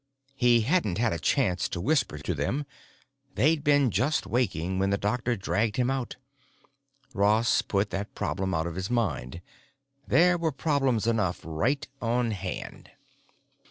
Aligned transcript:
He 0.35 0.61
hadn't 0.61 0.97
had 0.97 1.13
a 1.13 1.19
chance 1.19 1.69
to 1.69 1.79
whisper 1.79 2.17
to 2.17 2.33
them; 2.33 2.65
they'd 3.35 3.63
been 3.63 3.91
just 3.91 4.25
waking 4.25 4.79
when 4.79 4.89
the 4.89 4.97
doctor 4.97 5.35
dragged 5.35 5.75
him 5.75 5.91
out. 5.91 6.15
Ross 7.13 7.61
put 7.61 7.91
that 7.91 8.15
problem 8.15 8.51
out 8.51 8.65
of 8.65 8.73
his 8.73 8.89
mind; 8.89 9.41
there 10.07 10.39
were 10.39 10.51
problems 10.51 11.05
enough 11.05 11.41
right 11.43 11.87
on 12.01 12.31
hand. 12.31 12.89